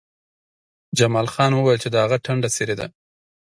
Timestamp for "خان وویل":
1.33-1.79